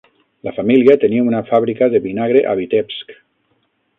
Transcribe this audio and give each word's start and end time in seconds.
La 0.45 0.53
família 0.53 0.95
tenia 1.03 1.25
una 1.33 1.41
fàbrica 1.51 1.91
de 1.95 2.03
vinagre 2.07 2.43
a 2.53 2.57
Vitebsk. 2.63 3.17